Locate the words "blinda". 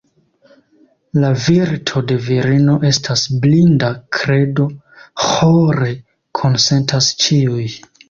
3.45-3.93